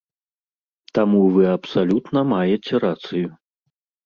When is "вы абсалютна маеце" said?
1.35-2.75